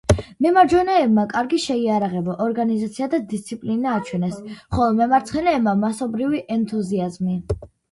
[0.43, 7.41] მემარჯვენეებმა კარგი შეიარაღება, ორგანიზაცია და დისციპლინა აჩვენეს, ხოლო მემარცხენეებმა მასობრივი ენთუზიაზმი.